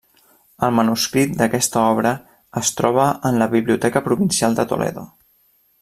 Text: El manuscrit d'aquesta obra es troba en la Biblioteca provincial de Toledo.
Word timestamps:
El 0.67 0.71
manuscrit 0.77 1.35
d'aquesta 1.41 1.83
obra 1.91 2.13
es 2.63 2.73
troba 2.81 3.05
en 3.31 3.39
la 3.43 3.49
Biblioteca 3.55 4.05
provincial 4.11 4.59
de 4.63 4.67
Toledo. 4.73 5.07